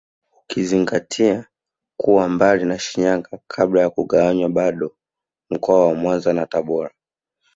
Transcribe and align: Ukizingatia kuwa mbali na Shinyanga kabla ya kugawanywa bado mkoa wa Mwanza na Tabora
Ukizingatia 0.43 1.45
kuwa 1.97 2.29
mbali 2.29 2.65
na 2.65 2.79
Shinyanga 2.79 3.39
kabla 3.47 3.81
ya 3.81 3.89
kugawanywa 3.89 4.49
bado 4.49 4.95
mkoa 5.49 5.87
wa 5.87 5.95
Mwanza 5.95 6.33
na 6.33 6.45
Tabora 6.45 6.91